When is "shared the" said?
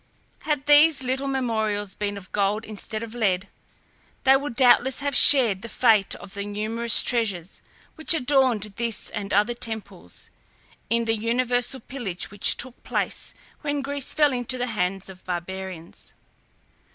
5.15-5.69